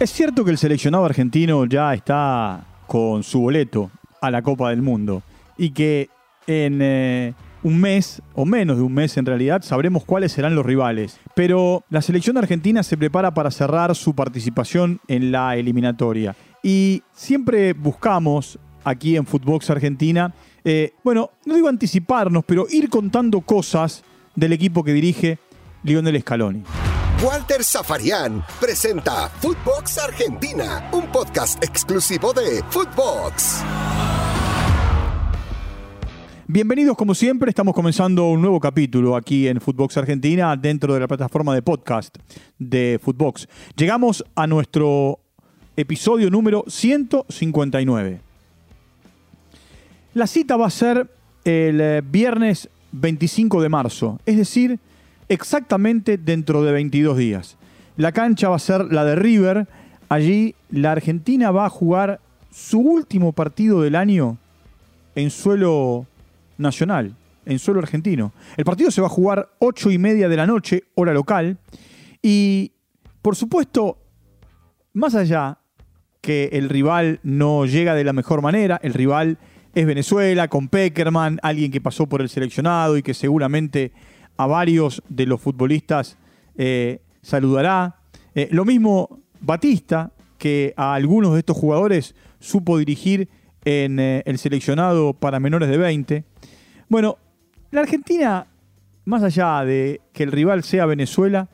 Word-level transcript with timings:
Es 0.00 0.10
cierto 0.10 0.44
que 0.44 0.50
el 0.50 0.58
seleccionado 0.58 1.04
argentino 1.04 1.64
ya 1.66 1.94
está 1.94 2.64
con 2.88 3.22
su 3.22 3.40
boleto 3.40 3.92
a 4.20 4.30
la 4.30 4.42
Copa 4.42 4.70
del 4.70 4.82
Mundo 4.82 5.22
y 5.56 5.70
que 5.70 6.08
en 6.48 6.80
eh, 6.82 7.32
un 7.62 7.80
mes, 7.80 8.20
o 8.34 8.44
menos 8.44 8.76
de 8.76 8.82
un 8.82 8.92
mes 8.92 9.16
en 9.16 9.24
realidad, 9.24 9.62
sabremos 9.62 10.04
cuáles 10.04 10.32
serán 10.32 10.56
los 10.56 10.66
rivales. 10.66 11.20
Pero 11.36 11.84
la 11.90 12.02
selección 12.02 12.36
argentina 12.36 12.82
se 12.82 12.96
prepara 12.96 13.34
para 13.34 13.52
cerrar 13.52 13.94
su 13.94 14.14
participación 14.14 15.00
en 15.06 15.30
la 15.30 15.56
eliminatoria. 15.56 16.34
Y 16.60 17.04
siempre 17.12 17.72
buscamos 17.72 18.58
aquí 18.82 19.16
en 19.16 19.26
Footbox 19.26 19.70
Argentina, 19.70 20.34
eh, 20.64 20.92
bueno, 21.04 21.30
no 21.46 21.54
digo 21.54 21.68
anticiparnos, 21.68 22.44
pero 22.44 22.66
ir 22.68 22.90
contando 22.90 23.42
cosas 23.42 24.02
del 24.34 24.52
equipo 24.52 24.82
que 24.82 24.92
dirige 24.92 25.38
Lionel 25.84 26.20
Scaloni. 26.20 26.64
Walter 27.22 27.62
Zafarian 27.62 28.44
presenta 28.60 29.28
Footbox 29.28 29.98
Argentina, 29.98 30.88
un 30.92 31.06
podcast 31.12 31.62
exclusivo 31.62 32.32
de 32.32 32.62
Footbox. 32.68 33.62
Bienvenidos 36.46 36.96
como 36.96 37.14
siempre, 37.14 37.48
estamos 37.48 37.74
comenzando 37.74 38.26
un 38.26 38.42
nuevo 38.42 38.60
capítulo 38.60 39.16
aquí 39.16 39.48
en 39.48 39.60
Footbox 39.60 39.96
Argentina 39.96 40.56
dentro 40.56 40.92
de 40.92 41.00
la 41.00 41.08
plataforma 41.08 41.54
de 41.54 41.62
podcast 41.62 42.18
de 42.58 43.00
Footbox. 43.02 43.48
Llegamos 43.76 44.24
a 44.34 44.46
nuestro 44.46 45.20
episodio 45.76 46.30
número 46.30 46.64
159. 46.66 48.20
La 50.14 50.26
cita 50.26 50.56
va 50.56 50.66
a 50.66 50.70
ser 50.70 51.10
el 51.44 51.80
eh, 51.80 52.02
viernes 52.04 52.68
25 52.92 53.62
de 53.62 53.68
marzo, 53.68 54.20
es 54.26 54.36
decir, 54.36 54.78
exactamente 55.28 56.18
dentro 56.18 56.62
de 56.62 56.72
22 56.72 57.16
días. 57.16 57.56
La 57.96 58.12
cancha 58.12 58.48
va 58.48 58.56
a 58.56 58.60
ser 58.60 58.92
la 58.92 59.04
de 59.04 59.14
River. 59.14 59.68
Allí 60.08 60.54
la 60.70 60.92
Argentina 60.92 61.50
va 61.50 61.66
a 61.66 61.70
jugar 61.70 62.20
su 62.50 62.78
último 62.80 63.32
partido 63.32 63.82
del 63.82 63.94
año 63.94 64.38
en 65.14 65.30
suelo 65.30 66.06
nacional, 66.58 67.14
en 67.46 67.58
suelo 67.58 67.80
argentino. 67.80 68.32
El 68.56 68.64
partido 68.64 68.90
se 68.90 69.00
va 69.00 69.06
a 69.06 69.10
jugar 69.10 69.48
8 69.58 69.90
y 69.90 69.98
media 69.98 70.28
de 70.28 70.36
la 70.36 70.46
noche, 70.46 70.84
hora 70.94 71.12
local. 71.12 71.58
Y, 72.22 72.72
por 73.22 73.36
supuesto, 73.36 73.98
más 74.92 75.14
allá 75.14 75.58
que 76.20 76.50
el 76.52 76.68
rival 76.68 77.20
no 77.22 77.66
llega 77.66 77.94
de 77.94 78.04
la 78.04 78.12
mejor 78.12 78.40
manera, 78.40 78.80
el 78.82 78.94
rival 78.94 79.38
es 79.74 79.86
Venezuela, 79.86 80.48
con 80.48 80.68
Peckerman, 80.68 81.38
alguien 81.42 81.70
que 81.70 81.80
pasó 81.80 82.06
por 82.06 82.22
el 82.22 82.28
seleccionado 82.28 82.96
y 82.96 83.02
que 83.02 83.12
seguramente 83.12 83.92
a 84.36 84.46
varios 84.46 85.02
de 85.08 85.26
los 85.26 85.40
futbolistas 85.40 86.16
eh, 86.56 87.00
saludará. 87.22 87.96
Eh, 88.34 88.48
lo 88.50 88.64
mismo 88.64 89.20
Batista, 89.40 90.12
que 90.38 90.74
a 90.76 90.94
algunos 90.94 91.32
de 91.34 91.40
estos 91.40 91.56
jugadores 91.56 92.14
supo 92.40 92.78
dirigir 92.78 93.28
en 93.64 93.98
eh, 93.98 94.22
el 94.26 94.38
seleccionado 94.38 95.14
para 95.14 95.40
menores 95.40 95.68
de 95.68 95.78
20. 95.78 96.24
Bueno, 96.88 97.18
la 97.70 97.80
Argentina, 97.80 98.46
más 99.04 99.22
allá 99.22 99.64
de 99.64 100.00
que 100.12 100.22
el 100.22 100.32
rival 100.32 100.64
sea 100.64 100.86
Venezuela, 100.86 101.48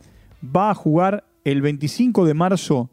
va 0.44 0.70
a 0.70 0.74
jugar 0.74 1.24
el 1.44 1.62
25 1.62 2.24
de 2.24 2.34
marzo 2.34 2.90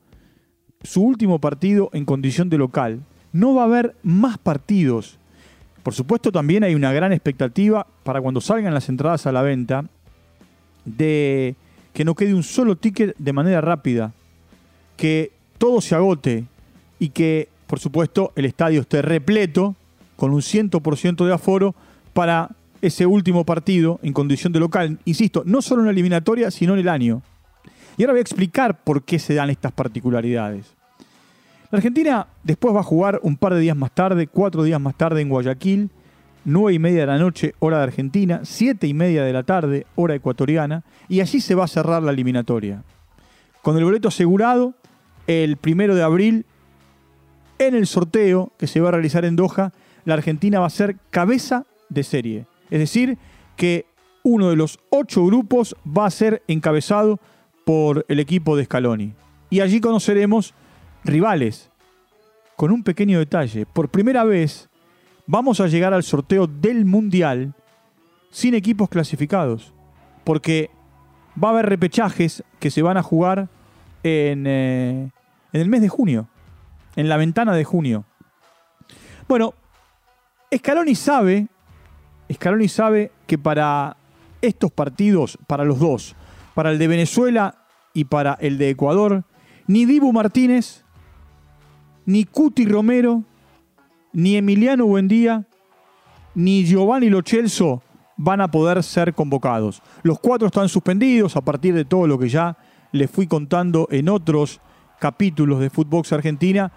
su 0.84 1.02
último 1.02 1.40
partido 1.40 1.90
en 1.94 2.06
condición 2.06 2.50
de 2.50 2.58
local. 2.58 3.04
No 3.32 3.56
va 3.56 3.64
a 3.64 3.66
haber 3.66 3.96
más 4.04 4.38
partidos 4.38 5.20
por 5.88 5.94
supuesto, 5.94 6.34
también 6.34 6.66
hay 6.66 6.76
una 6.76 6.92
gran 6.92 7.14
expectativa 7.14 7.88
para 8.04 8.20
cuando 8.20 8.42
salgan 8.42 8.74
las 8.74 8.90
entradas 8.90 9.26
a 9.26 9.32
la 9.32 9.42
venta 9.42 9.86
de 10.84 11.56
que 11.94 12.04
no 12.04 12.14
quede 12.14 12.34
un 12.34 12.44
solo 12.44 12.76
ticket 12.76 13.16
de 13.18 13.32
manera 13.32 13.62
rápida, 13.62 14.12
que 14.98 15.32
todo 15.58 15.80
se 15.80 15.96
agote 15.96 16.44
y 17.00 17.12
que, 17.12 17.48
por 17.68 17.80
supuesto, 17.80 18.34
el 18.36 18.44
estadio 18.44 18.82
esté 18.82 19.02
repleto 19.02 19.78
con 20.18 20.34
un 20.34 20.42
100% 20.42 21.26
de 21.26 21.34
aforo 21.34 21.74
para 22.12 22.50
ese 22.82 23.06
último 23.06 23.46
partido 23.46 24.02
en 24.04 24.12
condición 24.12 24.52
de 24.52 24.60
local. 24.60 25.00
Insisto, 25.06 25.44
no 25.46 25.62
solo 25.62 25.84
en 25.84 25.86
la 25.86 25.92
eliminatoria, 25.94 26.52
sino 26.52 26.74
en 26.74 26.80
el 26.80 26.90
año. 26.90 27.22
Y 27.96 28.04
ahora 28.04 28.12
voy 28.12 28.20
a 28.20 28.24
explicar 28.24 28.84
por 28.84 29.04
qué 29.04 29.20
se 29.20 29.36
dan 29.36 29.50
estas 29.52 29.72
particularidades. 29.72 30.77
La 31.70 31.78
Argentina 31.78 32.28
después 32.44 32.74
va 32.74 32.80
a 32.80 32.84
jugar 32.84 33.20
un 33.24 33.36
par 33.36 33.54
de 33.54 33.60
días 33.60 33.76
más 33.76 33.92
tarde, 33.92 34.28
cuatro 34.28 34.64
días 34.64 34.80
más 34.80 34.96
tarde 34.96 35.22
en 35.22 35.28
Guayaquil, 35.28 35.90
nueve 36.46 36.74
y 36.74 36.80
media 36.80 37.02
de 37.02 37.08
la 37.08 37.18
noche, 37.18 37.56
hora 37.60 37.80
de 37.80 37.84
Argentina, 37.84 38.40
siete 38.44 38.88
y 38.88 38.94
media 38.94 39.24
de 39.24 39.34
la 39.34 39.44
tarde, 39.44 39.86
hora 39.96 40.16
ecuatoriana, 40.16 40.84
y 41.10 41.20
allí 41.20 41.42
se 41.42 41.56
va 41.56 41.66
a 41.66 41.68
cerrar 41.68 42.04
la 42.04 42.12
eliminatoria. 42.12 42.84
Con 43.62 43.78
el 43.78 43.84
boleto 43.84 44.08
asegurado, 44.08 44.76
el 45.28 45.58
primero 45.58 45.94
de 45.94 46.04
abril, 46.04 46.46
en 47.60 47.76
el 47.76 47.86
sorteo 47.86 48.54
que 48.58 48.68
se 48.68 48.80
va 48.80 48.88
a 48.88 48.92
realizar 48.94 49.26
en 49.26 49.36
Doha, 49.36 49.74
la 50.06 50.14
Argentina 50.14 50.62
va 50.62 50.68
a 50.68 50.70
ser 50.70 50.96
cabeza 51.10 51.66
de 51.90 52.04
serie. 52.04 52.46
Es 52.70 52.80
decir, 52.80 53.18
que 53.58 53.86
uno 54.24 54.50
de 54.50 54.56
los 54.56 54.80
ocho 54.90 55.26
grupos 55.26 55.76
va 55.86 56.06
a 56.06 56.12
ser 56.12 56.44
encabezado 56.48 57.20
por 57.66 58.06
el 58.08 58.22
equipo 58.22 58.56
de 58.56 58.64
Scaloni. 58.64 59.14
Y 59.50 59.60
allí 59.60 59.82
conoceremos 59.82 60.54
rivales. 61.08 61.72
Con 62.56 62.72
un 62.72 62.84
pequeño 62.84 63.20
detalle, 63.20 63.66
por 63.66 63.90
primera 63.90 64.24
vez 64.24 64.70
vamos 65.28 65.60
a 65.60 65.68
llegar 65.68 65.94
al 65.94 66.04
sorteo 66.04 66.48
del 66.48 66.86
Mundial 66.86 67.54
sin 68.32 68.56
equipos 68.56 68.90
clasificados, 68.90 69.74
porque 70.24 70.70
va 71.42 71.50
a 71.50 71.52
haber 71.52 71.68
repechajes 71.68 72.44
que 72.60 72.72
se 72.72 72.82
van 72.82 72.98
a 72.98 73.04
jugar 73.04 73.48
en, 74.04 74.46
eh, 74.48 75.12
en 75.54 75.62
el 75.62 75.70
mes 75.70 75.82
de 75.82 75.90
junio, 75.90 76.28
en 76.96 77.10
la 77.10 77.18
ventana 77.18 77.54
de 77.54 77.64
junio. 77.64 78.06
Bueno, 79.28 79.54
Scaloni 80.56 80.96
sabe, 80.96 81.48
Scaloni 82.32 82.68
sabe 82.68 83.12
que 83.28 83.38
para 83.38 83.98
estos 84.42 84.72
partidos, 84.72 85.38
para 85.46 85.64
los 85.64 85.80
dos, 85.80 86.16
para 86.56 86.72
el 86.72 86.80
de 86.80 86.88
Venezuela 86.88 87.66
y 87.94 88.06
para 88.06 88.38
el 88.40 88.58
de 88.58 88.70
Ecuador, 88.70 89.24
ni 89.68 89.86
Dibu 89.86 90.14
Martínez 90.14 90.86
ni 92.08 92.24
Cuti 92.24 92.66
Romero, 92.66 93.24
ni 94.14 94.38
Emiliano 94.38 94.86
Buendía, 94.86 95.46
ni 96.34 96.64
Giovanni 96.64 97.10
Lochelso 97.10 97.84
van 98.16 98.40
a 98.42 98.50
poder 98.50 98.82
ser 98.82 99.14
convocados. 99.14 99.84
Los 100.04 100.20
cuatro 100.20 100.48
están 100.48 100.70
suspendidos 100.70 101.36
a 101.36 101.42
partir 101.42 101.76
de 101.76 101.84
todo 101.84 102.08
lo 102.08 102.18
que 102.18 102.30
ya 102.30 102.58
les 102.94 103.12
fui 103.12 103.28
contando 103.28 103.90
en 103.92 104.08
otros 104.08 104.62
capítulos 105.00 105.60
de 105.60 105.70
Footbox 105.70 106.14
Argentina 106.14 106.72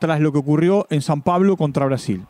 tras 0.00 0.20
lo 0.20 0.32
que 0.32 0.38
ocurrió 0.38 0.86
en 0.90 1.00
San 1.00 1.22
Pablo 1.22 1.56
contra 1.56 1.86
Brasil. 1.86 2.26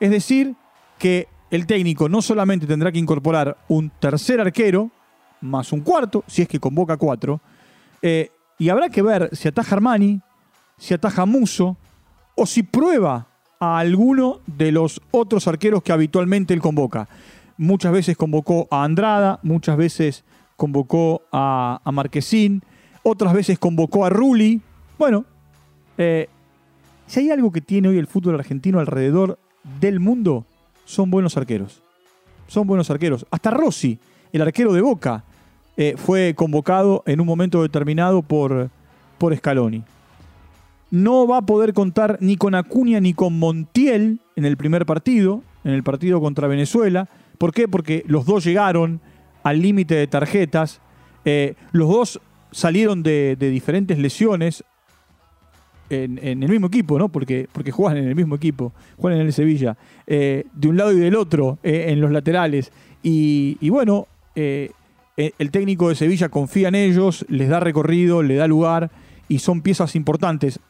Es 0.00 0.10
decir, 0.10 0.54
que 0.98 1.28
el 1.50 1.66
técnico 1.66 2.10
no 2.10 2.20
solamente 2.20 2.66
tendrá 2.66 2.92
que 2.92 2.98
incorporar 2.98 3.56
un 3.68 3.90
tercer 4.00 4.38
arquero, 4.38 4.90
más 5.40 5.72
un 5.72 5.80
cuarto, 5.80 6.24
si 6.26 6.42
es 6.42 6.48
que 6.48 6.60
convoca 6.60 6.98
cuatro, 6.98 7.40
eh, 8.02 8.30
y 8.58 8.68
habrá 8.68 8.90
que 8.90 9.00
ver 9.00 9.30
si 9.32 9.48
ataja 9.48 9.76
Armani, 9.76 10.20
si 10.82 10.94
ataja 10.94 11.26
Muso 11.26 11.76
o 12.34 12.44
si 12.44 12.64
prueba 12.64 13.28
a 13.60 13.78
alguno 13.78 14.40
de 14.48 14.72
los 14.72 15.00
otros 15.12 15.46
arqueros 15.46 15.84
que 15.84 15.92
habitualmente 15.92 16.54
él 16.54 16.60
convoca. 16.60 17.08
Muchas 17.56 17.92
veces 17.92 18.16
convocó 18.16 18.66
a 18.68 18.82
Andrada, 18.82 19.38
muchas 19.44 19.76
veces 19.76 20.24
convocó 20.56 21.22
a, 21.30 21.80
Marquesín, 21.92 22.64
otras 23.04 23.32
veces 23.32 23.60
convocó 23.60 24.04
a 24.04 24.10
Rulli. 24.10 24.60
Bueno, 24.98 25.24
eh, 25.98 26.28
si 27.06 27.20
hay 27.20 27.30
algo 27.30 27.52
que 27.52 27.60
tiene 27.60 27.86
hoy 27.86 27.98
el 27.98 28.08
fútbol 28.08 28.34
argentino 28.34 28.80
alrededor 28.80 29.38
del 29.78 30.00
mundo, 30.00 30.46
son 30.84 31.12
buenos 31.12 31.36
arqueros. 31.36 31.80
Son 32.48 32.66
buenos 32.66 32.90
arqueros. 32.90 33.24
Hasta 33.30 33.52
Rossi, 33.52 34.00
el 34.32 34.42
arquero 34.42 34.72
de 34.72 34.80
Boca, 34.80 35.22
eh, 35.76 35.94
fue 35.96 36.34
convocado 36.34 37.04
en 37.06 37.20
un 37.20 37.26
momento 37.28 37.62
determinado 37.62 38.22
por, 38.22 38.68
por 39.18 39.36
Scaloni 39.36 39.84
no 40.92 41.26
va 41.26 41.38
a 41.38 41.42
poder 41.46 41.72
contar 41.72 42.18
ni 42.20 42.36
con 42.36 42.54
Acuña 42.54 43.00
ni 43.00 43.14
con 43.14 43.38
Montiel 43.38 44.20
en 44.36 44.44
el 44.44 44.58
primer 44.58 44.84
partido, 44.84 45.42
en 45.64 45.72
el 45.72 45.82
partido 45.82 46.20
contra 46.20 46.46
Venezuela. 46.48 47.08
¿Por 47.38 47.54
qué? 47.54 47.66
Porque 47.66 48.04
los 48.06 48.26
dos 48.26 48.44
llegaron 48.44 49.00
al 49.42 49.62
límite 49.62 49.94
de 49.94 50.06
tarjetas. 50.06 50.82
Eh, 51.24 51.54
los 51.72 51.88
dos 51.88 52.20
salieron 52.50 53.02
de, 53.02 53.36
diferentes 53.40 53.98
lesiones 53.98 54.64
en, 55.88 56.18
el 56.22 56.48
mismo 56.50 56.66
equipo, 56.66 56.98
¿no? 56.98 57.08
Porque, 57.08 57.48
porque 57.50 57.70
juegan 57.70 57.96
en 57.96 58.08
el 58.08 58.14
mismo 58.14 58.34
equipo, 58.34 58.74
juegan 58.98 59.20
en 59.20 59.26
el 59.26 59.32
Sevilla, 59.32 59.78
eh, 60.06 60.44
de 60.52 60.68
un 60.68 60.76
lado 60.76 60.92
y 60.92 61.00
del 61.00 61.16
otro, 61.16 61.58
eh, 61.62 61.86
en 61.88 62.02
los 62.02 62.10
laterales. 62.10 62.70
Y, 63.02 63.56
y 63.62 63.70
bueno, 63.70 64.08
el 64.34 65.50
técnico 65.50 65.88
de 65.88 65.94
Sevilla 65.94 66.28
confía 66.28 66.68
en 66.68 66.74
ellos, 66.74 67.24
les 67.30 67.48
da 67.48 67.60
recorrido, 67.60 68.22
le 68.22 68.34
da 68.34 68.46
lugar 68.46 68.90
y 69.28 69.38
son 69.38 69.62
piezas 69.62 69.96
importantes. 69.96 70.60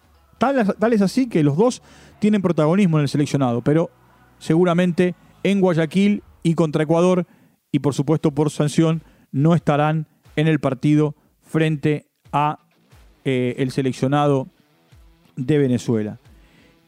Tal, 0.42 0.92
es 0.92 1.02
así 1.02 1.28
que 1.28 1.44
los 1.44 1.56
dos 1.56 1.82
tienen 2.18 2.42
protagonismo 2.42 2.98
en 2.98 3.02
el 3.02 3.08
seleccionado, 3.08 3.62
pero 3.62 3.92
seguramente 4.40 5.14
en 5.44 5.60
Guayaquil 5.60 6.24
y 6.42 6.54
contra 6.54 6.82
Ecuador, 6.82 7.28
y 7.70 7.78
por 7.78 7.94
supuesto 7.94 8.32
por 8.32 8.50
sanción, 8.50 9.04
no 9.30 9.54
estarán 9.54 10.08
en 10.34 10.48
el 10.48 10.58
partido 10.58 11.14
frente 11.42 12.08
a 12.32 12.58
eh, 13.24 13.54
el 13.58 13.70
seleccionado 13.70 14.48
de 15.36 15.58
Venezuela. 15.58 16.18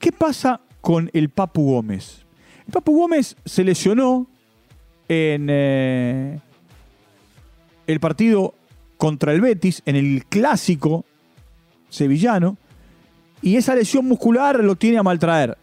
¿Qué 0.01 0.11
pasa 0.11 0.61
con 0.81 1.09
el 1.12 1.29
Papu 1.29 1.75
Gómez? 1.75 2.27
El 2.67 2.73
Papu 2.73 2.99
Gómez 2.99 3.37
se 3.45 3.62
lesionó 3.62 4.27
en 5.09 5.47
eh, 5.49 6.41
el 7.87 8.01
partido 8.01 8.56
contra 8.97 9.33
el 9.33 9.41
Betis, 9.41 9.81
en 9.87 9.95
el 9.95 10.25
clásico 10.27 11.05
sevillano, 11.89 12.59
y 13.44 13.56
esa 13.56 13.75
lesión 13.75 14.06
muscular 14.06 14.64
lo 14.64 14.75
tiene 14.75 14.96
a 14.96 15.02
maltraer. 15.02 15.58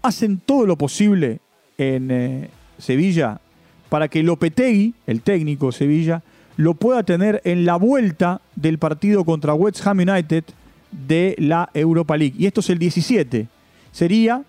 Hacen 0.00 0.38
todo 0.38 0.64
lo 0.64 0.76
posible 0.76 1.40
en 1.76 2.08
eh, 2.12 2.50
Sevilla 2.78 3.40
para 3.88 4.06
que 4.06 4.22
Lopetegui, 4.22 4.94
el 5.08 5.22
técnico 5.22 5.72
Sevilla, 5.72 6.22
lo 6.56 6.74
pueda 6.74 7.02
tener 7.02 7.42
en 7.44 7.66
la 7.66 7.74
vuelta 7.74 8.40
del 8.54 8.78
partido 8.78 9.24
contra 9.24 9.54
West 9.54 9.84
Ham 9.84 9.98
United 9.98 10.44
de 10.92 11.34
la 11.40 11.68
Europa 11.74 12.16
League. 12.16 12.36
Y 12.38 12.46
esto 12.46 12.60
es 12.60 12.70
el 12.70 12.78
17. 12.78 13.48
Sería 13.90 14.44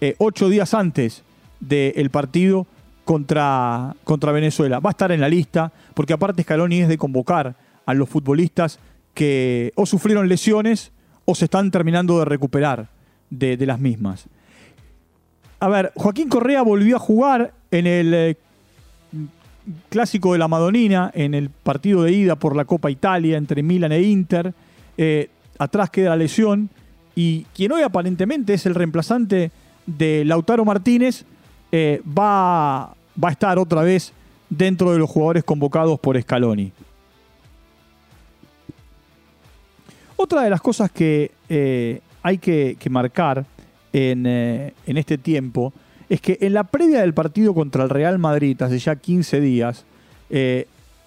eh, 0.00 0.16
ocho 0.18 0.48
días 0.48 0.74
antes 0.74 1.22
del 1.60 2.10
partido 2.10 2.66
contra, 3.04 3.94
contra 4.02 4.32
Venezuela. 4.32 4.80
Va 4.80 4.90
a 4.90 4.96
estar 4.96 5.12
en 5.12 5.20
la 5.20 5.28
lista, 5.28 5.70
porque 5.94 6.14
aparte 6.14 6.42
Scaloni 6.42 6.80
es 6.80 6.88
de 6.88 6.98
convocar 6.98 7.54
a 7.86 7.94
los 7.94 8.08
futbolistas 8.08 8.80
que 9.14 9.72
o 9.76 9.86
sufrieron 9.86 10.28
lesiones 10.28 10.90
o 11.30 11.34
se 11.34 11.44
están 11.44 11.70
terminando 11.70 12.18
de 12.18 12.24
recuperar 12.24 12.88
de, 13.28 13.58
las 13.66 13.78
mismas. 13.78 14.24
A 15.60 15.68
ver, 15.68 15.92
Joaquín 15.94 16.30
Correa 16.30 16.62
volvió 16.62 16.96
a 16.96 16.98
jugar 16.98 17.52
en 17.70 17.86
el 17.86 18.14
eh, 18.14 18.36
clásico 19.90 20.32
de 20.32 20.38
la 20.38 20.48
Madonina, 20.48 21.10
en 21.12 21.34
el 21.34 21.50
partido 21.50 22.02
de 22.04 22.12
ida 22.12 22.36
por 22.36 22.56
la 22.56 22.64
Copa 22.64 22.90
Italia 22.90 23.36
entre 23.36 23.62
Milan 23.62 23.92
e 23.92 24.00
Inter. 24.00 24.54
Eh, 24.96 25.28
atrás 25.58 25.90
queda 25.90 26.10
la 26.10 26.16
lesión. 26.16 26.70
Y 27.14 27.42
quien 27.54 27.72
hoy 27.72 27.82
aparentemente 27.82 28.54
es 28.54 28.64
el 28.64 28.74
reemplazante 28.74 29.50
de 29.84 30.24
Lautaro 30.24 30.64
Martínez, 30.64 31.26
eh, 31.70 32.00
va, 32.06 32.94
va 33.22 33.28
a 33.28 33.32
estar 33.32 33.58
otra 33.58 33.82
vez 33.82 34.14
dentro 34.48 34.92
de 34.92 34.98
los 34.98 35.10
jugadores 35.10 35.44
convocados 35.44 36.00
por 36.00 36.18
Scaloni. 36.18 36.72
Otra 40.20 40.42
de 40.42 40.50
las 40.50 40.60
cosas 40.60 40.90
que 40.90 41.30
eh, 41.48 42.00
hay 42.22 42.38
que, 42.38 42.76
marcar 42.90 43.46
en, 43.92 44.26
en, 44.26 44.96
este 44.96 45.16
tiempo 45.16 45.72
es 46.08 46.20
que 46.20 46.38
en 46.40 46.54
la 46.54 46.64
previa 46.64 47.00
del 47.00 47.14
partido 47.14 47.54
contra 47.54 47.84
el 47.84 47.90
Real 47.90 48.18
Madrid, 48.18 48.60
hace 48.62 48.78
ya 48.78 48.96
15 48.96 49.40
días, 49.40 49.84
eh, 50.30 50.66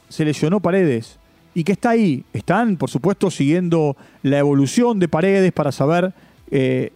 se 0.09 0.25
lesionó 0.25 0.59
Paredes. 0.59 1.17
¿Y 1.53 1.63
que 1.63 1.73
está 1.73 1.91
ahí? 1.91 2.23
Están, 2.33 2.77
por 2.77 2.89
supuesto, 2.89 3.29
siguiendo 3.29 3.97
la 4.23 4.39
evolución 4.39 4.99
de 4.99 5.07
Paredes 5.07 5.51
para 5.51 5.71
saber 5.71 6.13
eh, 6.49 6.91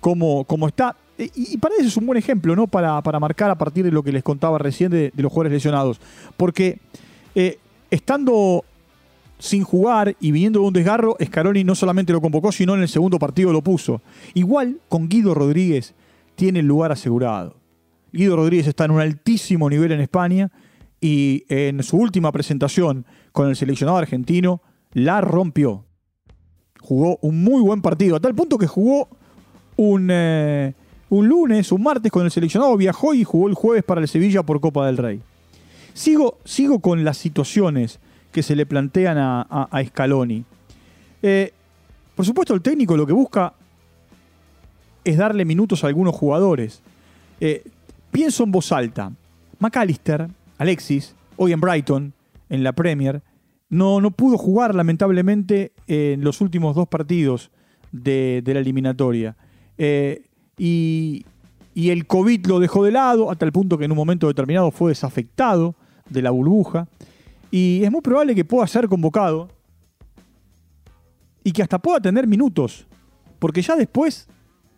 cómo, 0.00 0.44
cómo, 0.44 0.68
está. 0.68 0.96
Y, 1.16 1.56
Paredes 1.58 1.86
es 1.86 1.96
un 1.96 2.06
buen 2.06 2.18
ejemplo, 2.18 2.54
¿no? 2.54 2.66
Para, 2.66 3.00
marcar 3.20 3.50
a 3.50 3.54
partir 3.54 3.84
de 3.84 3.90
lo 3.90 4.02
que 4.02 4.12
les 4.12 4.22
contaba 4.22 4.58
recién 4.58 4.90
de, 4.90 5.12
los 5.16 5.30
jugadores 5.30 5.52
lesionados. 5.52 6.00
Porque 6.36 6.80
eh, 7.34 7.58
estando 7.90 8.64
sin 9.42 9.64
jugar 9.64 10.14
y 10.20 10.30
viniendo 10.30 10.60
de 10.60 10.66
un 10.66 10.72
desgarro, 10.72 11.16
Scaroni 11.20 11.64
no 11.64 11.74
solamente 11.74 12.12
lo 12.12 12.20
convocó, 12.20 12.52
sino 12.52 12.76
en 12.76 12.80
el 12.82 12.88
segundo 12.88 13.18
partido 13.18 13.52
lo 13.52 13.60
puso. 13.60 14.00
Igual 14.34 14.78
con 14.88 15.08
Guido 15.08 15.34
Rodríguez 15.34 15.96
tiene 16.36 16.60
el 16.60 16.66
lugar 16.66 16.92
asegurado. 16.92 17.56
Guido 18.12 18.36
Rodríguez 18.36 18.68
está 18.68 18.84
en 18.84 18.92
un 18.92 19.00
altísimo 19.00 19.68
nivel 19.68 19.90
en 19.90 20.00
España 20.00 20.52
y 21.00 21.42
en 21.48 21.82
su 21.82 21.96
última 21.96 22.30
presentación 22.30 23.04
con 23.32 23.48
el 23.48 23.56
seleccionado 23.56 23.98
argentino 23.98 24.62
la 24.92 25.20
rompió. 25.20 25.86
Jugó 26.80 27.18
un 27.20 27.42
muy 27.42 27.62
buen 27.62 27.82
partido, 27.82 28.14
a 28.14 28.20
tal 28.20 28.36
punto 28.36 28.58
que 28.58 28.68
jugó 28.68 29.08
un, 29.74 30.08
eh, 30.08 30.72
un 31.08 31.26
lunes, 31.26 31.72
un 31.72 31.82
martes 31.82 32.12
con 32.12 32.24
el 32.24 32.30
seleccionado, 32.30 32.76
viajó 32.76 33.12
y 33.12 33.24
jugó 33.24 33.48
el 33.48 33.54
jueves 33.54 33.82
para 33.82 34.02
el 34.02 34.06
Sevilla 34.06 34.44
por 34.44 34.60
Copa 34.60 34.86
del 34.86 34.98
Rey. 34.98 35.20
Sigo, 35.94 36.38
sigo 36.44 36.78
con 36.78 37.02
las 37.02 37.18
situaciones 37.18 37.98
que 38.32 38.42
se 38.42 38.56
le 38.56 38.66
plantean 38.66 39.18
a, 39.18 39.42
a, 39.42 39.84
Scaloni. 39.84 40.44
Eh, 41.22 41.52
por 42.14 42.24
supuesto, 42.24 42.54
el 42.54 42.62
técnico 42.62 42.96
lo 42.96 43.06
que 43.06 43.12
busca 43.12 43.52
es 45.04 45.16
darle 45.16 45.44
minutos 45.44 45.84
a 45.84 45.88
algunos 45.88 46.14
jugadores. 46.14 46.82
Eh, 47.40 47.62
pienso 48.10 48.44
en 48.44 48.52
voz 48.52 48.72
alta. 48.72 49.12
McAllister, 49.58 50.28
Alexis, 50.58 51.14
hoy 51.36 51.52
en 51.52 51.60
Brighton, 51.60 52.12
en 52.48 52.64
la 52.64 52.72
Premier, 52.72 53.22
no, 53.68 54.00
no 54.00 54.10
pudo 54.10 54.38
jugar 54.38 54.74
lamentablemente 54.74 55.72
en 55.86 56.24
los 56.24 56.40
últimos 56.40 56.74
dos 56.74 56.88
partidos 56.88 57.50
de, 57.90 58.42
la 58.46 58.60
eliminatoria. 58.60 59.36
Eh, 59.78 60.26
y, 60.58 61.24
y, 61.74 61.90
el 61.90 62.06
COVID 62.06 62.46
lo 62.46 62.60
dejó 62.60 62.84
de 62.84 62.92
lado, 62.92 63.30
hasta 63.30 63.44
el 63.44 63.52
punto 63.52 63.78
que 63.78 63.84
en 63.84 63.92
un 63.92 63.96
momento 63.96 64.26
determinado 64.26 64.70
fue 64.70 64.90
desafectado 64.90 65.74
de 66.08 66.22
la 66.22 66.30
burbuja. 66.30 66.86
Y 67.52 67.84
es 67.84 67.92
muy 67.92 68.00
probable 68.00 68.34
que 68.34 68.46
pueda 68.46 68.66
ser 68.66 68.88
convocado 68.88 69.50
y 71.44 71.52
que 71.52 71.62
hasta 71.62 71.78
pueda 71.78 72.00
tener 72.00 72.26
minutos, 72.26 72.86
porque 73.38 73.60
ya 73.60 73.76
después 73.76 74.26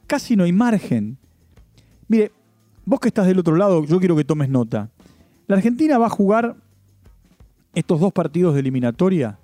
casi 0.08 0.34
no 0.34 0.42
hay 0.42 0.52
margen. 0.52 1.16
Mire, 2.08 2.32
vos 2.84 2.98
que 2.98 3.08
estás 3.08 3.28
del 3.28 3.38
otro 3.38 3.54
lado, 3.54 3.84
yo 3.84 4.00
quiero 4.00 4.16
que 4.16 4.24
tomes 4.24 4.48
nota. 4.48 4.90
La 5.46 5.54
Argentina 5.54 5.98
va 5.98 6.06
a 6.06 6.10
jugar 6.10 6.56
estos 7.76 8.00
dos 8.00 8.12
partidos 8.12 8.54
de 8.54 8.60
eliminatoria 8.60 9.38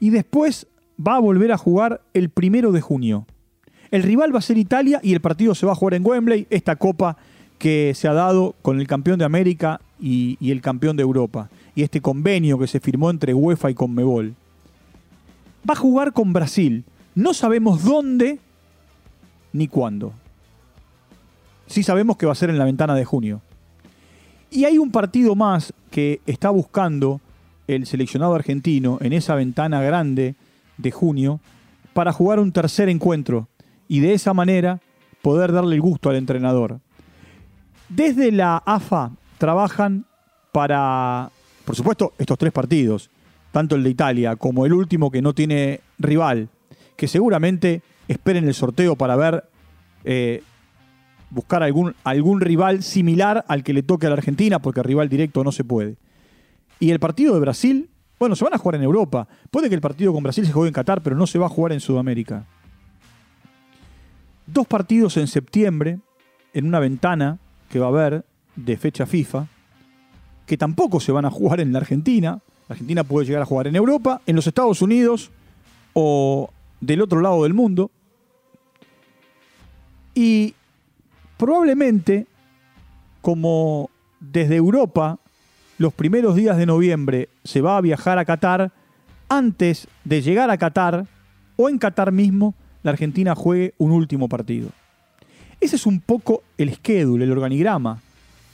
y 0.00 0.08
después 0.08 0.66
va 0.98 1.16
a 1.16 1.20
volver 1.20 1.52
a 1.52 1.58
jugar 1.58 2.00
el 2.14 2.30
primero 2.30 2.72
de 2.72 2.80
junio. 2.80 3.26
El 3.90 4.04
rival 4.04 4.34
va 4.34 4.38
a 4.38 4.42
ser 4.42 4.56
Italia 4.56 5.00
y 5.02 5.12
el 5.12 5.20
partido 5.20 5.54
se 5.54 5.66
va 5.66 5.72
a 5.72 5.74
jugar 5.76 5.94
en 5.94 6.06
Wembley, 6.06 6.46
esta 6.48 6.76
copa 6.76 7.18
que 7.58 7.92
se 7.94 8.08
ha 8.08 8.14
dado 8.14 8.54
con 8.62 8.80
el 8.80 8.86
campeón 8.86 9.18
de 9.18 9.26
América 9.26 9.82
y, 10.00 10.50
el 10.50 10.60
campeón 10.60 10.96
de 10.96 11.02
Europa, 11.02 11.50
y 11.74 11.82
este 11.82 12.00
convenio 12.00 12.58
que 12.58 12.66
se 12.66 12.80
firmó 12.80 13.10
entre 13.10 13.34
UEFA 13.34 13.70
y 13.70 13.74
Conmebol. 13.74 14.34
Va 15.68 15.74
a 15.74 15.76
jugar 15.76 16.12
con 16.12 16.32
Brasil. 16.32 16.84
No 17.14 17.34
sabemos 17.34 17.84
dónde 17.84 18.38
ni 19.52 19.68
cuándo. 19.68 20.12
Sí 21.66 21.82
sabemos 21.82 22.16
que 22.16 22.26
va 22.26 22.32
a 22.32 22.36
ser 22.36 22.50
en 22.50 22.58
la 22.58 22.64
ventana 22.64 22.94
de 22.94 23.04
junio. 23.04 23.42
Y 24.50 24.64
hay 24.64 24.78
un 24.78 24.90
partido 24.90 25.34
más 25.34 25.72
que 25.90 26.20
está 26.26 26.50
buscando 26.50 27.20
el 27.68 27.86
seleccionado 27.86 28.34
argentino 28.34 28.98
en 29.00 29.12
esa 29.12 29.34
ventana 29.34 29.80
grande 29.80 30.34
de 30.76 30.90
junio 30.90 31.40
para 31.92 32.12
jugar 32.12 32.40
un 32.40 32.52
tercer 32.52 32.88
encuentro 32.88 33.48
y 33.86 34.00
de 34.00 34.14
esa 34.14 34.34
manera 34.34 34.80
poder 35.22 35.52
darle 35.52 35.76
el 35.76 35.80
gusto 35.80 36.10
al 36.10 36.16
entrenador. 36.16 36.80
Desde 37.88 38.32
la 38.32 38.62
AFA 38.64 39.12
trabajan 39.40 40.04
para, 40.52 41.30
por 41.64 41.74
supuesto, 41.74 42.12
estos 42.18 42.36
tres 42.36 42.52
partidos, 42.52 43.08
tanto 43.52 43.74
el 43.74 43.82
de 43.82 43.88
Italia 43.88 44.36
como 44.36 44.66
el 44.66 44.74
último 44.74 45.10
que 45.10 45.22
no 45.22 45.32
tiene 45.32 45.80
rival, 45.98 46.50
que 46.94 47.08
seguramente 47.08 47.80
esperen 48.06 48.46
el 48.46 48.52
sorteo 48.52 48.96
para 48.96 49.16
ver, 49.16 49.44
eh, 50.04 50.42
buscar 51.30 51.62
algún, 51.62 51.94
algún 52.04 52.42
rival 52.42 52.82
similar 52.82 53.46
al 53.48 53.64
que 53.64 53.72
le 53.72 53.82
toque 53.82 54.06
a 54.06 54.10
la 54.10 54.16
Argentina, 54.16 54.58
porque 54.58 54.82
rival 54.82 55.08
directo 55.08 55.42
no 55.42 55.52
se 55.52 55.64
puede. 55.64 55.96
Y 56.78 56.90
el 56.90 57.00
partido 57.00 57.32
de 57.32 57.40
Brasil, 57.40 57.88
bueno, 58.18 58.36
se 58.36 58.44
van 58.44 58.52
a 58.52 58.58
jugar 58.58 58.74
en 58.74 58.82
Europa. 58.82 59.26
Puede 59.50 59.70
que 59.70 59.74
el 59.74 59.80
partido 59.80 60.12
con 60.12 60.22
Brasil 60.22 60.44
se 60.44 60.52
juegue 60.52 60.68
en 60.68 60.74
Qatar, 60.74 61.00
pero 61.00 61.16
no 61.16 61.26
se 61.26 61.38
va 61.38 61.46
a 61.46 61.50
jugar 61.50 61.72
en 61.72 61.80
Sudamérica. 61.80 62.44
Dos 64.46 64.66
partidos 64.66 65.16
en 65.16 65.28
septiembre, 65.28 65.98
en 66.52 66.66
una 66.66 66.78
ventana 66.78 67.38
que 67.70 67.78
va 67.78 67.86
a 67.86 67.88
haber 67.88 68.24
de 68.64 68.76
fecha 68.76 69.06
FIFA, 69.06 69.46
que 70.46 70.56
tampoco 70.56 71.00
se 71.00 71.12
van 71.12 71.24
a 71.24 71.30
jugar 71.30 71.60
en 71.60 71.72
la 71.72 71.78
Argentina. 71.78 72.40
La 72.68 72.74
Argentina 72.74 73.04
puede 73.04 73.26
llegar 73.26 73.42
a 73.42 73.46
jugar 73.46 73.66
en 73.66 73.76
Europa, 73.76 74.20
en 74.26 74.36
los 74.36 74.46
Estados 74.46 74.82
Unidos 74.82 75.30
o 75.92 76.50
del 76.80 77.02
otro 77.02 77.20
lado 77.20 77.42
del 77.44 77.54
mundo. 77.54 77.90
Y 80.14 80.54
probablemente, 81.36 82.26
como 83.20 83.90
desde 84.18 84.56
Europa, 84.56 85.18
los 85.78 85.94
primeros 85.94 86.34
días 86.34 86.56
de 86.56 86.66
noviembre 86.66 87.28
se 87.44 87.60
va 87.60 87.76
a 87.76 87.80
viajar 87.80 88.18
a 88.18 88.24
Qatar, 88.24 88.72
antes 89.28 89.86
de 90.04 90.20
llegar 90.20 90.50
a 90.50 90.58
Qatar, 90.58 91.06
o 91.56 91.68
en 91.68 91.78
Qatar 91.78 92.10
mismo, 92.10 92.54
la 92.82 92.90
Argentina 92.90 93.34
juegue 93.34 93.74
un 93.78 93.92
último 93.92 94.28
partido. 94.28 94.70
Ese 95.60 95.76
es 95.76 95.86
un 95.86 96.00
poco 96.00 96.42
el 96.58 96.74
schedule, 96.74 97.24
el 97.24 97.32
organigrama 97.32 98.00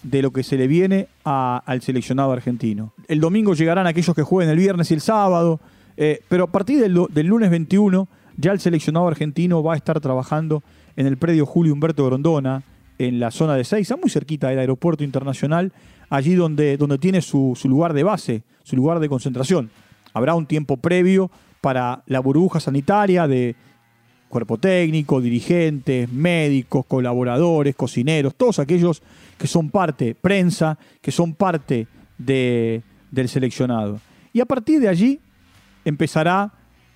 de 0.07 0.23
lo 0.23 0.31
que 0.31 0.43
se 0.43 0.57
le 0.57 0.69
viene 0.69 1.09
al 1.25 1.83
seleccionado 1.83 2.33
argentino. 2.33 2.93
El 3.09 3.21
domingo 3.21 3.55
llegarán 3.55 3.87
aquellos 3.87 4.15
que 4.15 4.23
jueguen 4.23 4.51
el 4.51 4.59
viernes 4.59 4.91
y 4.91 4.95
el 4.95 5.01
sábado, 5.01 5.61
eh, 5.97 6.21
pero 6.29 6.45
a 6.45 6.53
partir 6.53 6.81
del, 6.81 7.27
lunes 7.27 7.51
21 7.51 8.09
ya 8.37 8.53
el 8.53 8.61
seleccionado 8.61 9.09
argentino 9.09 9.63
va 9.63 9.75
a 9.75 9.77
estar 9.77 10.01
trabajando 10.01 10.63
en 10.95 11.07
el 11.07 11.17
predio 11.17 11.45
Julio 11.45 11.73
Humberto 11.73 12.07
Grondona, 12.07 12.63
en 12.99 13.19
la 13.19 13.31
zona 13.31 13.57
de 13.57 13.65
Seiza, 13.65 13.97
muy 13.97 14.09
cerquita 14.09 14.49
del 14.49 14.61
aeropuerto 14.61 15.03
internacional, 15.03 15.73
allí 16.09 16.35
donde, 16.35 16.77
donde 16.77 16.99
tiene 16.99 17.21
su, 17.21 17.59
lugar 17.65 17.93
de 17.93 18.05
base, 18.05 18.43
su 18.63 18.77
lugar 18.77 19.01
de 19.01 19.09
concentración. 19.09 19.71
Habrá 20.15 20.35
un 20.35 20.47
tiempo 20.47 20.77
previo 20.77 21.31
para 21.61 22.05
la 22.07 22.21
burbuja 22.21 22.61
sanitaria 22.61 23.27
de 23.27 23.57
cuerpo 24.29 24.59
técnico, 24.59 25.21
dirigentes, 25.21 26.11
médicos, 26.11 26.85
colaboradores, 26.87 27.75
cocineros, 27.75 28.35
todos 28.35 28.59
aquellos 28.59 29.03
que 29.39 29.47
son 29.47 29.71
parte, 29.71 30.15
prensa, 30.15 30.79
que 31.01 31.13
son 31.13 31.35
parte 31.35 31.87
de, 32.19 32.83
del 33.11 33.29
seleccionado. 33.29 34.01
Y 34.33 34.41
a 34.41 34.47
partir 34.47 34.81
de 34.81 34.89
allí 34.89 35.21
empezará 35.85 36.53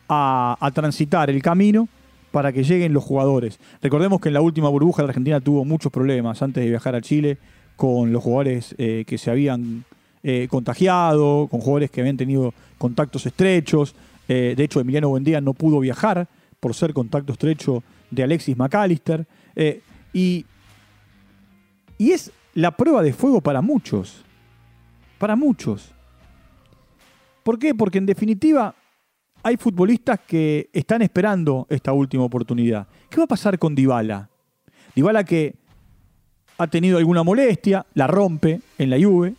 a, 0.09 0.57
a 0.61 0.71
transitar 0.71 1.31
el 1.31 1.43
camino 1.43 1.89
para 2.31 2.53
que 2.53 2.63
lleguen 2.63 2.93
los 2.93 3.05
jugadores. 3.05 3.59
Recordemos 3.83 4.21
que 4.21 4.29
en 4.29 4.35
la 4.35 4.41
última 4.41 4.69
burbuja 4.69 5.03
la 5.03 5.09
Argentina 5.09 5.41
tuvo 5.41 5.65
muchos 5.65 5.91
problemas 5.91 6.43
antes 6.43 6.63
de 6.63 6.71
viajar 6.71 6.95
a 6.95 7.01
Chile 7.01 7.39
con 7.77 8.13
los 8.13 8.23
jugadores 8.23 8.75
eh, 8.79 9.05
que 9.07 9.19
se 9.19 9.31
habían 9.31 9.85
eh, 10.23 10.49
contagiado, 10.51 11.49
con 11.51 11.61
jugadores 11.61 11.91
que 11.91 12.03
habían 12.03 12.17
tenido 12.19 12.53
contactos 12.79 13.25
estrechos. 13.27 13.95
Eh, 14.29 14.55
de 14.57 14.65
hecho, 14.65 14.81
Emiliano 14.81 15.09
Buendía 15.09 15.41
no 15.41 15.55
pudo 15.55 15.81
viajar 15.81 16.29
por 16.61 16.75
ser 16.75 16.93
contacto 16.93 17.33
estrecho 17.33 17.83
de 18.11 18.23
Alexis 18.23 18.57
McAllister. 18.57 19.27
y, 20.13 20.45
y 21.99 22.11
es 22.13 22.31
la 22.55 22.77
prueba 22.77 23.03
de 23.03 23.13
fuego 23.13 23.41
para 23.41 23.61
muchos. 23.61 24.25
Para 25.19 25.37
muchos. 25.37 25.93
¿Por 27.43 27.59
qué? 27.59 27.75
Porque 27.75 27.99
en 27.99 28.07
definitiva 28.07 28.75
hay 29.43 29.57
futbolistas 29.57 30.21
que 30.21 30.69
están 30.73 31.03
esperando 31.03 31.67
esta 31.71 31.93
última 31.93 32.25
oportunidad. 32.25 32.87
¿Qué 33.09 33.19
va 33.19 33.25
a 33.25 33.29
pasar 33.29 33.59
con 33.59 33.75
Dybala? 33.75 34.29
Dybala 34.95 35.25
que 35.25 35.55
ha 36.59 36.67
tenido 36.67 36.99
alguna 36.99 37.23
molestia, 37.23 37.87
la 37.95 38.07
rompe 38.07 38.61
en 38.77 38.91
la 38.91 39.01
Juve, 39.01 39.35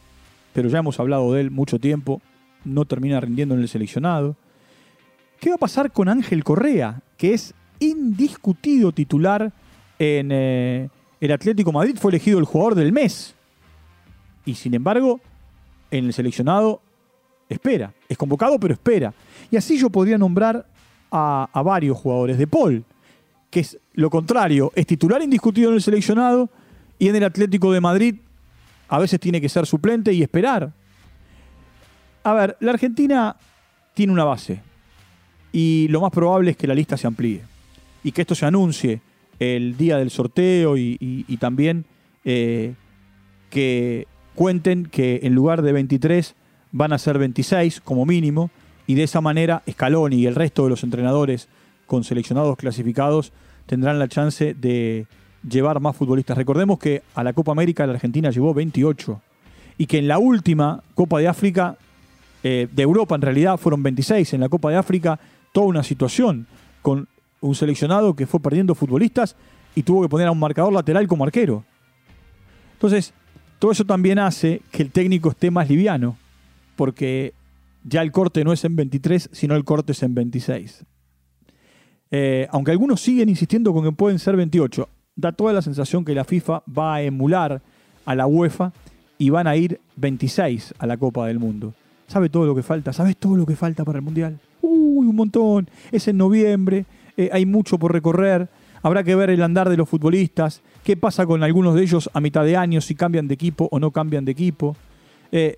pero 0.53 0.69
ya 0.69 0.79
hemos 0.79 0.99
hablado 0.99 1.33
de 1.33 1.41
él 1.41 1.51
mucho 1.51 1.79
tiempo, 1.79 2.21
no 2.65 2.85
termina 2.85 3.19
rindiendo 3.19 3.53
en 3.55 3.61
el 3.61 3.67
seleccionado. 3.67 4.35
¿Qué 5.41 5.49
va 5.49 5.55
a 5.55 5.57
pasar 5.57 5.91
con 5.91 6.07
Ángel 6.07 6.43
Correa, 6.43 7.01
que 7.17 7.33
es 7.33 7.55
indiscutido 7.79 8.91
titular 8.91 9.51
en 9.97 10.29
eh, 10.31 10.87
el 11.19 11.31
Atlético 11.31 11.71
Madrid? 11.71 11.97
Fue 11.99 12.11
elegido 12.11 12.37
el 12.37 12.45
jugador 12.45 12.75
del 12.75 12.91
mes. 12.91 13.33
Y 14.45 14.53
sin 14.53 14.75
embargo, 14.75 15.19
en 15.89 16.05
el 16.05 16.13
seleccionado 16.13 16.83
espera. 17.49 17.91
Es 18.07 18.19
convocado, 18.19 18.59
pero 18.59 18.75
espera. 18.75 19.15
Y 19.49 19.57
así 19.57 19.79
yo 19.79 19.89
podría 19.89 20.15
nombrar 20.15 20.63
a, 21.09 21.49
varios 21.65 21.97
jugadores. 21.97 22.37
De 22.37 22.45
Paul, 22.45 22.85
que 23.49 23.61
es 23.61 23.79
lo 23.93 24.11
contrario, 24.11 24.71
es 24.75 24.85
titular 24.85 25.23
indiscutido 25.23 25.69
en 25.69 25.75
el 25.77 25.81
seleccionado 25.81 26.51
y 26.99 27.07
en 27.07 27.15
el 27.15 27.23
Atlético 27.23 27.71
de 27.71 27.81
Madrid 27.81 28.15
a 28.87 28.99
veces 28.99 29.19
tiene 29.19 29.41
que 29.41 29.49
ser 29.49 29.65
suplente 29.65 30.13
y 30.13 30.21
esperar. 30.21 30.71
A 32.23 32.33
ver, 32.33 32.57
la 32.59 32.73
Argentina 32.73 33.35
tiene 33.95 34.13
una 34.13 34.23
base 34.23 34.69
y 35.51 35.87
lo 35.89 36.01
más 36.01 36.11
probable 36.11 36.51
es 36.51 36.57
que 36.57 36.67
la 36.67 36.75
lista 36.75 36.97
se 36.97 37.07
amplíe 37.07 37.41
y 38.03 38.11
que 38.11 38.21
esto 38.21 38.35
se 38.35 38.45
anuncie 38.45 39.01
el 39.39 39.75
día 39.77 39.97
del 39.97 40.11
sorteo 40.11 40.77
y, 40.77 41.37
también 41.39 41.85
eh, 42.25 42.73
que 43.49 44.07
cuenten 44.35 44.85
que 44.85 45.21
en 45.23 45.33
lugar 45.33 45.61
de 45.61 45.73
23 45.73 46.35
van 46.71 46.93
a 46.93 46.97
ser 46.97 47.17
26 47.17 47.81
como 47.81 48.05
mínimo, 48.05 48.49
y 48.87 48.95
de 48.95 49.03
esa 49.03 49.21
manera 49.21 49.63
Scaloni 49.69 50.17
y 50.17 50.27
el 50.27 50.35
resto 50.35 50.63
de 50.63 50.69
los 50.69 50.83
entrenadores 50.83 51.47
con 51.85 52.03
seleccionados 52.03 52.57
clasificados 52.57 53.31
tendrán 53.65 53.99
la 53.99 54.07
chance 54.07 54.53
de 54.53 55.07
llevar 55.47 55.79
más 55.79 55.95
futbolistas. 55.95 56.37
Recordemos 56.37 56.77
que 56.77 57.01
a 57.15 57.23
la 57.23 57.33
Copa 57.33 57.51
América 57.51 57.85
la 57.87 57.93
Argentina 57.93 58.31
llevó 58.31 58.53
28 58.53 59.21
y 59.77 59.85
que 59.85 59.99
en 59.99 60.07
la 60.07 60.19
última 60.19 60.83
Copa 60.93 61.19
de 61.19 61.27
África, 61.27 61.77
eh, 62.43 62.67
de 62.71 62.83
Europa 62.83 63.15
en 63.15 63.21
realidad, 63.21 63.57
fueron 63.57 63.81
26. 63.81 64.33
En 64.33 64.41
la 64.41 64.49
Copa 64.49 64.69
de 64.69 64.75
África, 64.75 65.19
toda 65.51 65.67
una 65.67 65.83
situación 65.83 66.47
con 66.81 67.07
un 67.41 67.55
seleccionado 67.55 68.15
que 68.15 68.27
fue 68.27 68.39
perdiendo 68.39 68.75
futbolistas 68.75 69.35
y 69.75 69.83
tuvo 69.83 70.01
que 70.01 70.09
poner 70.09 70.27
a 70.27 70.31
un 70.31 70.39
marcador 70.39 70.73
lateral 70.73 71.07
como 71.07 71.23
arquero. 71.23 71.63
Entonces, 72.73 73.13
todo 73.59 73.71
eso 73.71 73.85
también 73.85 74.19
hace 74.19 74.61
que 74.71 74.83
el 74.83 74.91
técnico 74.91 75.29
esté 75.29 75.51
más 75.51 75.69
liviano 75.69 76.17
porque 76.75 77.33
ya 77.83 78.01
el 78.01 78.11
corte 78.11 78.43
no 78.43 78.53
es 78.53 78.63
en 78.63 78.75
23, 78.75 79.29
sino 79.31 79.55
el 79.55 79.63
corte 79.63 79.91
es 79.91 80.03
en 80.03 80.15
26. 80.15 80.85
Eh, 82.11 82.47
aunque 82.51 82.71
algunos 82.71 83.01
siguen 83.01 83.29
insistiendo 83.29 83.73
con 83.73 83.83
que 83.83 83.91
pueden 83.91 84.19
ser 84.19 84.35
28, 84.35 84.87
da 85.15 85.31
toda 85.31 85.53
la 85.53 85.61
sensación 85.61 86.03
que 86.03 86.15
la 86.15 86.25
FIFA 86.25 86.63
va 86.67 86.95
a 86.95 87.01
emular 87.01 87.61
a 88.05 88.15
la 88.15 88.27
UEFA 88.27 88.73
y 89.17 89.29
van 89.29 89.47
a 89.47 89.55
ir 89.55 89.79
26 89.95 90.73
a 90.77 90.87
la 90.87 90.97
Copa 90.97 91.27
del 91.27 91.39
Mundo. 91.39 91.73
¿Sabe 92.07 92.29
todo 92.29 92.45
lo 92.45 92.55
que 92.55 92.63
falta? 92.63 92.91
¿Sabes 92.91 93.15
todo 93.15 93.37
lo 93.37 93.45
que 93.45 93.55
falta 93.55 93.85
para 93.85 93.99
el 93.99 94.03
Mundial? 94.03 94.39
Uy, 94.61 95.07
un 95.07 95.15
montón. 95.15 95.69
Es 95.91 96.07
en 96.07 96.17
noviembre, 96.17 96.85
eh, 97.17 97.29
hay 97.31 97.45
mucho 97.45 97.77
por 97.77 97.91
recorrer. 97.91 98.47
Habrá 98.83 99.03
que 99.03 99.15
ver 99.15 99.29
el 99.29 99.43
andar 99.43 99.69
de 99.69 99.77
los 99.77 99.87
futbolistas, 99.87 100.61
qué 100.83 100.97
pasa 100.97 101.25
con 101.25 101.43
algunos 101.43 101.75
de 101.75 101.83
ellos 101.83 102.09
a 102.13 102.19
mitad 102.19 102.43
de 102.43 102.57
año, 102.57 102.81
si 102.81 102.95
cambian 102.95 103.27
de 103.27 103.35
equipo 103.35 103.67
o 103.71 103.79
no 103.79 103.91
cambian 103.91 104.25
de 104.25 104.31
equipo. 104.31 104.75
Eh, 105.31 105.55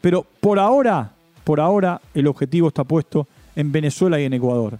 pero 0.00 0.26
por 0.40 0.58
ahora, 0.58 1.12
por 1.42 1.60
ahora, 1.60 2.00
el 2.12 2.26
objetivo 2.26 2.68
está 2.68 2.84
puesto 2.84 3.26
en 3.54 3.72
Venezuela 3.72 4.20
y 4.20 4.24
en 4.24 4.34
Ecuador. 4.34 4.78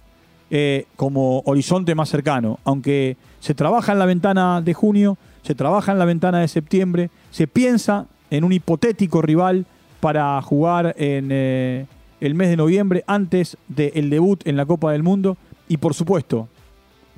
Eh, 0.49 0.85
como 0.95 1.41
horizonte 1.45 1.93
más 1.95 2.09
cercano. 2.09 2.59
Aunque 2.63 3.17
se 3.39 3.53
trabaja 3.53 3.91
en 3.91 3.99
la 3.99 4.05
ventana 4.05 4.61
de 4.61 4.73
junio, 4.73 5.17
se 5.41 5.55
trabaja 5.55 5.91
en 5.91 5.99
la 5.99 6.05
ventana 6.05 6.39
de 6.39 6.47
septiembre, 6.47 7.09
se 7.31 7.47
piensa 7.47 8.05
en 8.29 8.43
un 8.43 8.53
hipotético 8.53 9.21
rival 9.21 9.65
para 9.99 10.41
jugar 10.41 10.95
en 10.97 11.87
el 12.19 12.35
mes 12.35 12.49
de 12.49 12.57
noviembre 12.57 13.03
antes 13.07 13.57
del 13.67 14.09
debut 14.09 14.45
en 14.45 14.57
la 14.57 14.65
Copa 14.65 14.91
del 14.91 15.03
Mundo. 15.03 15.37
Y 15.67 15.77
por 15.77 15.93
supuesto, 15.93 16.47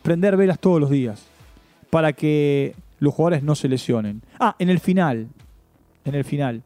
prender 0.02 0.38
velas 0.38 0.60
todos 0.60 0.80
los 0.80 0.90
días 0.90 1.26
para 1.90 2.14
que 2.14 2.76
los 3.00 3.14
jugadores 3.14 3.44
no 3.44 3.56
se 3.56 3.68
lesionen. 3.68 4.22
Ah, 4.40 4.56
en 4.60 4.70
el 4.70 4.80
final, 4.80 5.28
en 6.06 6.16
el 6.16 6.24
final, 6.24 6.64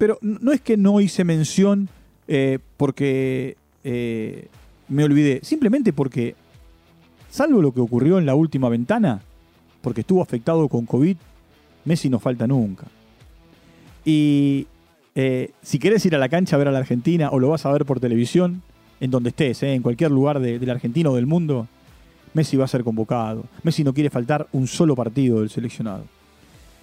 pero 0.00 0.18
no 0.22 0.52
es 0.52 0.62
que 0.62 0.78
no 0.78 1.00
hice 1.02 1.24
mención 1.24 1.90
eh, 2.26 2.58
porque 2.78 3.58
eh, 3.84 4.48
me 4.88 5.04
olvidé, 5.04 5.40
simplemente 5.42 5.92
porque, 5.92 6.34
salvo 7.28 7.60
lo 7.60 7.72
que 7.72 7.80
ocurrió 7.80 8.18
en 8.18 8.24
la 8.24 8.34
última 8.34 8.70
ventana, 8.70 9.20
porque 9.82 10.00
estuvo 10.00 10.22
afectado 10.22 10.68
con 10.68 10.86
COVID, 10.86 11.16
Messi 11.84 12.08
no 12.08 12.18
falta 12.18 12.46
nunca. 12.46 12.86
Y 14.04 14.66
eh, 15.22 15.50
si 15.60 15.78
querés 15.78 16.06
ir 16.06 16.14
a 16.14 16.18
la 16.18 16.30
cancha 16.30 16.56
a 16.56 16.58
ver 16.58 16.68
a 16.68 16.70
la 16.70 16.78
Argentina 16.78 17.28
o 17.30 17.38
lo 17.38 17.50
vas 17.50 17.66
a 17.66 17.72
ver 17.72 17.84
por 17.84 18.00
televisión, 18.00 18.62
en 19.00 19.10
donde 19.10 19.28
estés, 19.28 19.62
en 19.62 19.82
cualquier 19.82 20.10
lugar 20.10 20.40
de, 20.40 20.58
de 20.58 20.66
la 20.66 20.72
Argentina 20.72 21.10
o 21.10 21.14
del 21.14 21.26
mundo, 21.26 21.66
Messi 22.32 22.56
va 22.56 22.64
a 22.64 22.68
ser 22.68 22.84
convocado. 22.84 23.44
Messi 23.62 23.84
no 23.84 23.92
quiere 23.92 24.08
faltar 24.08 24.48
un 24.52 24.66
solo 24.66 24.96
partido 24.96 25.40
del 25.40 25.50
seleccionado. 25.50 26.04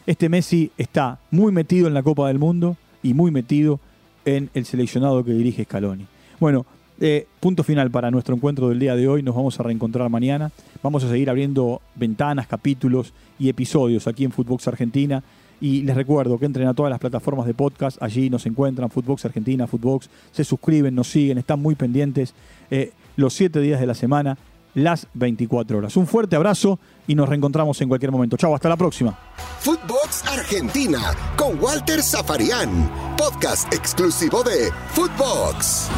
Este 0.05 0.29
Messi 0.29 0.69
está 0.77 1.17
muy 1.31 1.51
metido 1.51 1.87
en 1.87 1.95
la 1.95 2.03
Copa 2.03 2.27
del 2.27 2.37
Mundo 2.37 2.77
y 3.01 3.15
muy 3.15 3.31
metido 3.31 3.79
en 4.23 4.51
el 4.53 4.65
seleccionado 4.65 5.23
que 5.23 5.33
dirige 5.33 5.63
Scaloni. 5.63 6.05
Bueno, 6.39 6.67
eh, 6.99 7.25
punto 7.39 7.63
final 7.63 7.89
para 7.89 8.11
nuestro 8.11 8.35
encuentro 8.35 8.69
del 8.69 8.77
día 8.77 8.95
de 8.95 9.07
hoy. 9.07 9.23
Nos 9.23 9.35
vamos 9.35 9.59
a 9.59 9.63
reencontrar 9.63 10.09
mañana. 10.09 10.51
Vamos 10.83 11.03
a 11.03 11.09
seguir 11.09 11.29
abriendo 11.31 11.81
ventanas, 11.95 12.45
capítulos 12.45 13.13
y 13.39 13.49
episodios 13.49 14.05
aquí 14.05 14.25
en 14.25 14.31
Footbox 14.31 14.67
Argentina. 14.67 15.23
Y 15.59 15.81
les 15.81 15.95
recuerdo 15.95 16.37
que 16.37 16.45
entren 16.45 16.67
a 16.67 16.73
todas 16.73 16.89
las 16.89 16.99
plataformas 16.99 17.45
de 17.47 17.53
podcast. 17.53 18.01
Allí 18.01 18.29
nos 18.29 18.45
encuentran 18.45 18.89
Footbox 18.89 19.25
Argentina, 19.25 19.67
Footbox. 19.67 20.09
Se 20.31 20.43
suscriben, 20.43 20.93
nos 20.93 21.09
siguen, 21.09 21.37
están 21.37 21.61
muy 21.61 21.75
pendientes 21.75 22.33
eh, 22.69 22.91
los 23.15 23.33
siete 23.33 23.59
días 23.59 23.79
de 23.79 23.87
la 23.87 23.95
semana 23.95 24.37
las 24.77 25.07
24 25.15 25.79
horas. 25.79 25.97
Un 25.97 26.05
fuerte 26.05 26.35
abrazo 26.35 26.79
y 27.07 27.15
nos 27.15 27.27
reencontramos 27.27 27.81
en 27.81 27.89
cualquier 27.89 28.11
momento. 28.11 28.37
Chao, 28.37 28.53
hasta 28.53 28.69
la 28.69 28.77
próxima. 28.77 29.17
Footbox 29.59 30.23
Argentina 30.27 31.13
con 31.35 31.59
Walter 31.59 32.01
Zafarian, 32.01 32.91
podcast 33.17 33.73
exclusivo 33.73 34.43
de 34.43 34.69
Footbox. 34.91 35.89